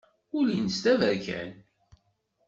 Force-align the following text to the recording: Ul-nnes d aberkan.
Ul-nnes 0.37 0.77
d 0.83 0.85
aberkan. 0.93 1.51